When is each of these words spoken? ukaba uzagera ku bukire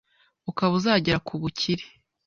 ukaba 0.49 0.73
uzagera 0.79 1.17
ku 1.27 1.33
bukire 1.41 1.85